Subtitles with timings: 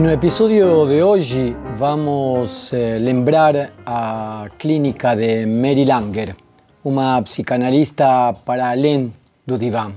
[0.00, 6.36] No episodio de hoje vamos eh, lembrar a clínica de Mary Langer,
[6.84, 9.12] uma psicanalista para além
[9.44, 9.90] do divã.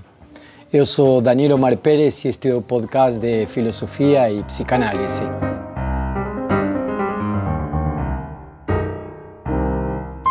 [0.74, 5.22] Eu sou Danilo Mar Pérez e este é podcast de filosofia e psicanálise.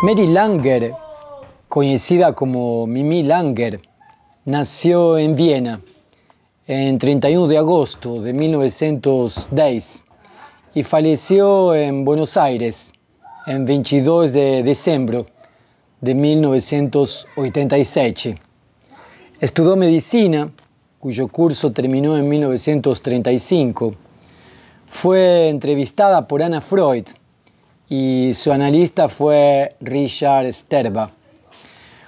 [0.03, 0.93] Mary Langer,
[1.69, 3.79] conhecida como Mimi Langer,
[4.45, 5.79] nasceu em Viena
[6.73, 10.03] en 31 de agosto de 1910
[10.73, 12.93] y falleció en Buenos Aires
[13.45, 15.25] en 22 de diciembre
[15.99, 18.39] de 1987.
[19.41, 20.49] Estudió medicina,
[20.97, 23.93] cuyo curso terminó en 1935.
[24.85, 27.03] Fue entrevistada por Anna Freud
[27.89, 31.11] y su analista fue Richard Sterba.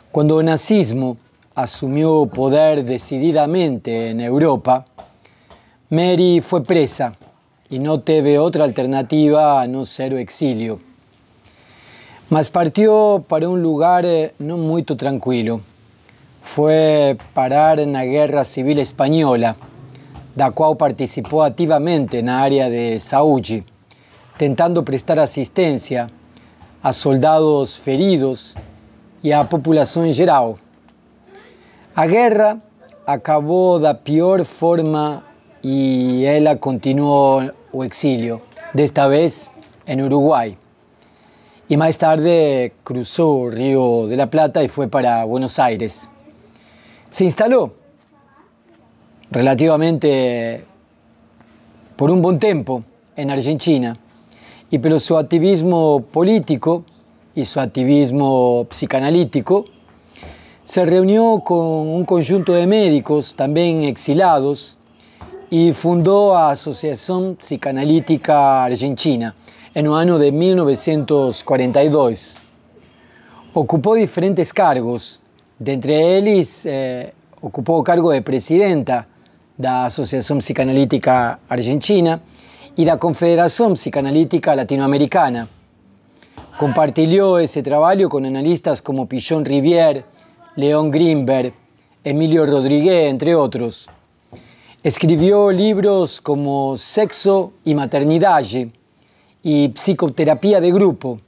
[0.09, 1.17] Cuando el nazismo
[1.55, 4.85] asumió poder decididamente en Europa,
[5.89, 7.13] Mary fue presa
[7.69, 10.79] y no tuvo otra alternativa a no ser exilio.
[12.29, 15.61] Mas partió para un lugar eh, no muy tranquilo.
[16.41, 19.55] Fue parar en la Guerra Civil Española,
[20.35, 23.63] da cual participó activamente en la área de Saúde,
[24.37, 26.09] tentando prestar asistencia
[26.81, 28.55] a soldados feridos
[29.21, 30.55] y a población en general.
[31.95, 32.57] A guerra
[33.05, 35.21] acabou da pior forma
[35.63, 38.41] e ela continuou o exílio,
[38.73, 39.51] desta vez
[39.85, 40.57] em Uruguai.
[41.69, 46.09] E mais tarde cruzou o Rio de la Plata e foi para Buenos Aires.
[47.11, 47.75] Se instalou
[49.29, 50.61] relativamente
[51.95, 52.83] por un bom tempo
[53.15, 53.95] en Argentina
[54.71, 56.85] e pelo seu ativismo político
[57.35, 59.72] e seu ativismo psicanalítico
[60.65, 64.77] se reunió con un conjunto de médicos también exilados
[65.49, 69.35] y fundó a Asociación Psicanalítica Argentina
[69.73, 72.35] en el año de 1942.
[73.53, 75.19] Ocupó diferentes cargos,
[75.59, 79.07] de entre ellos eh, ocupó el cargo de presidenta
[79.57, 82.21] de la Asociación Psicanalítica Argentina
[82.75, 85.47] y de la Confederación Psicanalítica Latinoamericana.
[86.57, 90.03] Compartió ese trabajo con analistas como Pillon Rivière,
[90.55, 91.51] León Greenberg,
[92.03, 93.89] Emilio Rodríguez, entre otros.
[94.83, 98.45] Escribió libros como Sexo y Maternidad
[99.41, 101.19] y Psicoterapia de Grupo.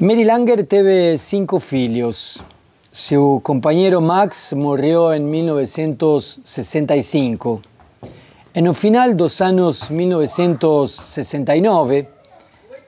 [0.00, 2.38] Mary Langer tuvo cinco hijos.
[2.92, 7.62] Su compañero Max murió en 1965.
[8.52, 12.10] En el final dos años 1969,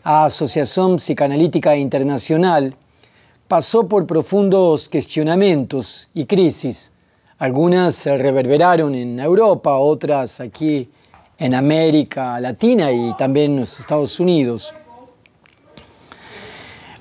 [0.04, 2.76] la Asociación Psicanalítica Internacional
[3.52, 6.90] pasó por profundos cuestionamientos y crisis.
[7.36, 10.88] Algunas se reverberaron en Europa, otras aquí
[11.36, 14.72] en América Latina y también en los Estados Unidos.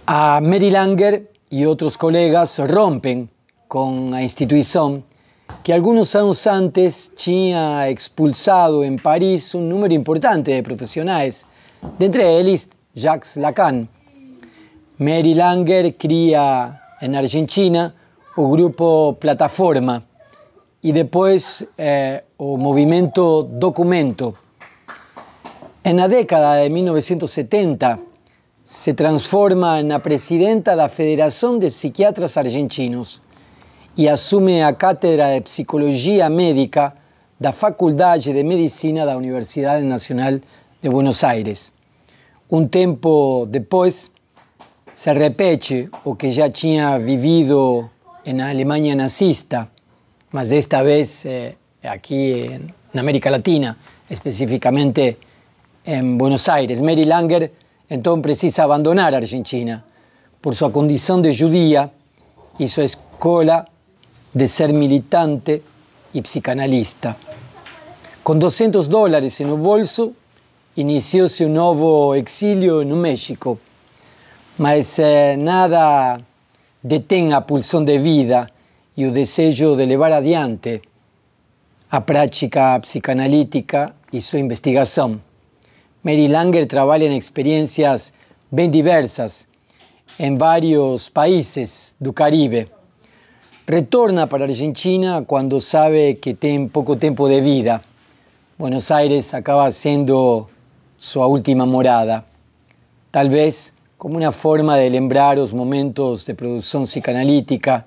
[0.05, 3.29] A Mary Langer y otros colegas rompen
[3.69, 5.05] con la institución
[5.63, 11.45] que algunos años antes tinha expulsado en París un número importante de profesionales,
[11.97, 13.87] entre ellos Jacques Lacan,
[15.01, 17.91] Mary Langer cría en Argentina
[18.35, 20.03] o grupo Plataforma
[20.79, 24.35] y después eh, o movimiento Documento.
[25.83, 27.97] En la década de 1970
[28.63, 33.23] se transforma en la presidenta de la Federación de Psiquiatras Argentinos
[33.95, 36.93] y asume a cátedra de Psicología Médica
[37.39, 40.43] de la Facultad de Medicina de la Universidad Nacional
[40.79, 41.73] de Buenos Aires.
[42.49, 44.10] Un tiempo después,
[45.01, 47.89] se repete o que ya tinha vivido
[48.23, 49.67] en Alemania nazista,
[50.29, 53.75] mas esta vez eh, aquí en, América Latina,
[54.07, 55.17] específicamente
[55.85, 56.83] en Buenos Aires.
[56.83, 57.51] Mary Langer
[57.89, 59.83] entonces precisa abandonar Argentina
[60.39, 61.89] por su condición de judía
[62.59, 63.67] y su escuela
[64.31, 65.63] de ser militante
[66.13, 67.17] y psicanalista.
[68.21, 70.13] Con 200 dólares en el bolso,
[70.75, 73.57] inició su nuevo exilio en México
[74.61, 76.21] mas eh, nada
[76.83, 78.47] detém a pulsão de vida
[78.95, 80.83] e o desejo de levar adiante
[81.89, 85.19] a prática psicanalítica e sua investigação.
[86.03, 88.13] Mary Langer trabalha em experiências
[88.51, 89.47] bem diversas
[90.19, 92.67] em vários países do Caribe.
[93.67, 97.81] Retorna para Argentina quando sabe que tem pouco tempo de vida.
[98.59, 100.47] Buenos Aires acaba sendo
[100.99, 102.23] sua última morada.
[103.11, 107.85] Talvez como una forma de lembrar los momentos de producción psicanalítica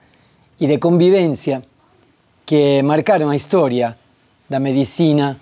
[0.61, 1.61] y de convivencia
[2.47, 3.97] que marcaron la historia
[4.49, 5.37] la medicina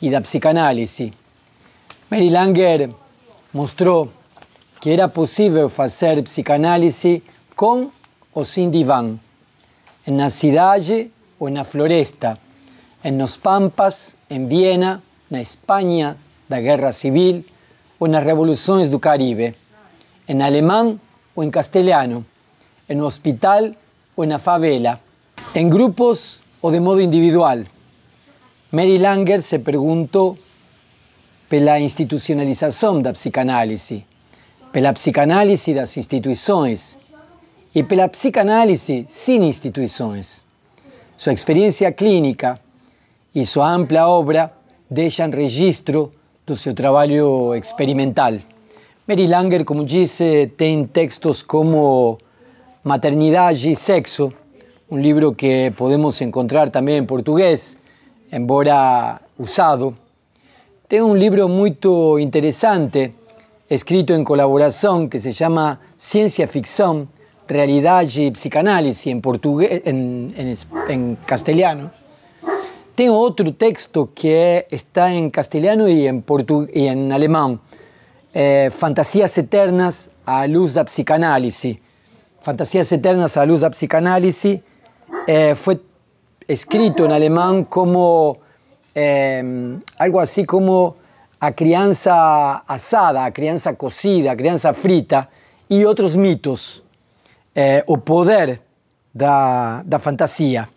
[0.00, 1.12] y la psicanálisis.
[2.10, 2.90] Mary Langer
[3.52, 4.10] mostró
[4.80, 7.22] que era posible hacer psicanálisis
[7.54, 7.92] con
[8.34, 9.20] o sin diván,
[10.06, 10.82] en la ciudad
[11.38, 12.40] o en la floresta,
[13.04, 16.16] en los pampas, en Viena, en España
[16.48, 17.46] la guerra civil
[18.00, 19.54] o en las revoluciones del Caribe,
[20.26, 21.00] en alemán
[21.34, 22.24] o en castellano,
[22.88, 23.76] en un hospital
[24.14, 25.00] o en la favela,
[25.54, 27.66] en grupos o de modo individual.
[28.72, 30.36] Mary Langer se preguntó
[31.48, 34.02] por la institucionalización de la psicanálisis,
[34.72, 36.98] por la psicanálisis de las instituciones
[37.72, 40.44] y por la psicanálisis sin instituciones.
[41.16, 42.60] Su experiencia clínica
[43.32, 44.52] y su amplia obra
[44.88, 46.12] dejan registro
[46.46, 48.42] de su trabajo experimental.
[49.08, 52.18] Mary Langer, como dice, tiene textos como
[52.82, 54.32] Maternidad y Sexo,
[54.88, 57.78] un libro que podemos encontrar también en portugués,
[58.32, 59.94] embora usado.
[60.88, 61.78] Tengo un libro muy
[62.18, 63.14] interesante,
[63.68, 67.08] escrito en colaboración, que se llama Ciencia Ficción,
[67.46, 71.92] Realidad y Psicanálisis, en, portugués, en, castellano.
[72.96, 76.24] Tengo otro texto que está en castellano y en,
[76.74, 77.60] y en alemán,
[78.38, 81.78] eh, Fantasías Eternas a luz de la psicanálisis.
[82.42, 84.60] Fantasías Eternas a luz de la psicanálisis
[85.26, 85.80] eh, fue
[86.46, 88.36] escrito en alemán como
[88.94, 90.96] em, algo así como
[91.40, 95.30] a crianza asada, a crianza cocida, a crianza frita
[95.66, 96.82] y otros mitos
[97.54, 98.60] eh, o poder
[99.14, 100.68] da, da fantasía.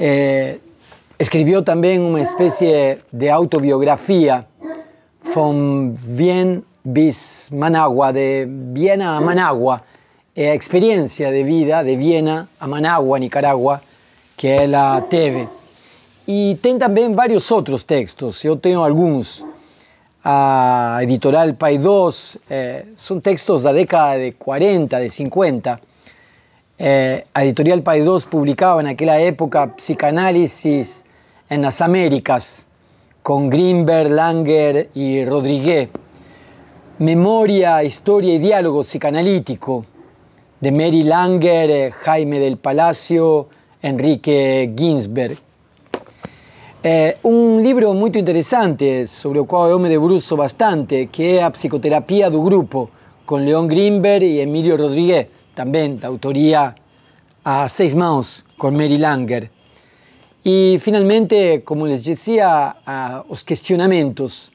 [0.00, 0.58] Eh,
[1.16, 4.48] escribió también una especie de autobiografía,
[5.34, 9.82] von Wien bis Managua, de Viena a Managua,
[10.34, 13.80] eh, experiencia de vida de Viena a Managua, Nicaragua,
[14.36, 15.48] que la TV.
[16.26, 19.44] Y tiene también varios otros textos, yo tengo algunos.
[20.22, 25.80] A Editorial Paidós, eh, son textos de la década de 40, de 50.
[26.78, 31.04] Eh, Editorial Paidós publicaba en aquella época psicanálisis
[31.48, 32.66] en las Américas
[33.30, 35.88] con Greenberg, Langer y Rodríguez.
[36.98, 39.84] Memoria, historia y diálogo psicanalítico
[40.58, 43.48] de Mary Langer, Jaime del Palacio,
[43.82, 45.38] Enrique Ginsberg.
[46.82, 51.52] Eh, un libro muy interesante sobre el cual yo me debruzo bastante, que es A
[51.52, 52.90] Psicoterapia do Grupo,
[53.24, 56.74] con León Greenberg y Emilio Rodríguez, también de autoría
[57.44, 59.59] a seis manos con Mary Langer.
[60.42, 64.50] Y finalmente, como les decía, a los cuestionamientos,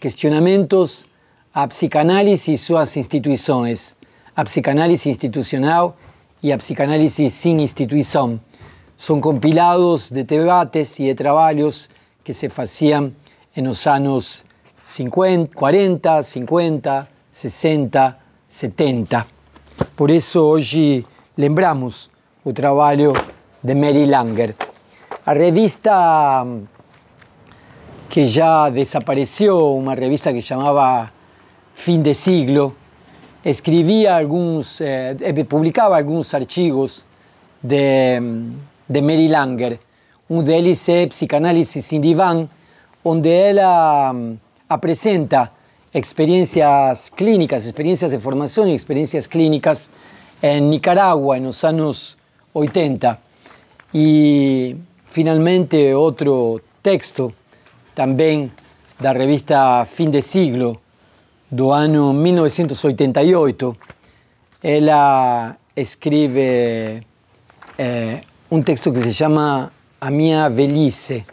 [0.00, 1.06] cuestionamientos
[1.52, 3.96] a psicanálisis y sus instituciones,
[4.34, 5.94] a psicanálisis institucional
[6.42, 8.40] y a psicanálisis sin institución
[8.96, 11.88] son compilados de debates y de trabajos
[12.24, 13.14] que se hacían
[13.54, 14.44] en los años
[14.84, 18.18] 50, 40, 50, 60,
[18.48, 19.26] 70.
[19.94, 21.06] Por eso hoy
[21.36, 22.10] lembramos
[22.44, 23.12] el trabajo
[23.62, 24.67] de Mary Langer.
[25.34, 26.44] Revista
[28.08, 31.12] que ya desapareció, una revista que llamaba
[31.74, 32.74] Fin de Siglo,
[33.44, 37.04] escribía algunos, eh, eh, publicaba algunos archivos
[37.62, 38.50] de
[38.88, 39.78] de Mary Langer,
[40.28, 42.48] un délice psicanálisis sin diván,
[43.04, 44.12] donde ella
[44.80, 45.52] presenta
[45.92, 49.90] experiencias clínicas, experiencias de formación y experiencias clínicas
[50.42, 52.18] en Nicaragua en los años
[52.52, 53.18] 80.
[53.92, 54.74] Y
[55.10, 57.32] finalmente otro texto
[57.94, 58.52] también
[58.98, 60.80] de la revista Fin de Siglo,
[61.50, 63.76] do año 1988.
[64.62, 67.02] Ella escribe
[67.78, 71.24] eh, un texto que se llama A mia velhice.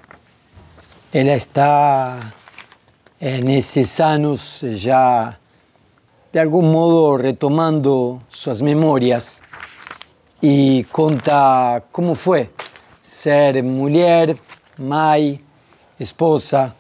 [1.12, 2.20] Ella está
[3.20, 5.40] en esos años ya
[6.32, 9.42] de algún modo retomando sus memorias
[10.42, 12.50] y cuenta cómo fue
[13.26, 14.38] ser mujer,
[14.78, 15.40] mai,
[15.98, 16.76] esposa,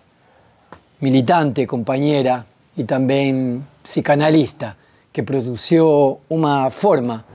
[0.99, 4.75] militante, compañera y también psicanalista,
[5.11, 7.25] que produjo una forma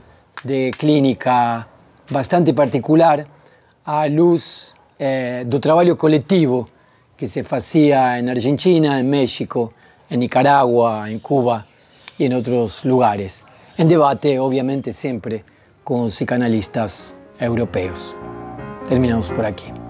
[0.45, 1.67] de clínica
[2.09, 3.27] bastante particular
[3.83, 6.69] a luz eh, do trabajo colectivo
[7.17, 9.73] que se hacía en Argentina, en México,
[10.09, 11.65] en Nicaragua, en Cuba
[12.17, 13.45] y en otros lugares.
[13.77, 15.43] En debate, obviamente, siempre
[15.83, 18.15] con psicanalistas europeos.
[18.91, 19.80] Terminamos por aquí.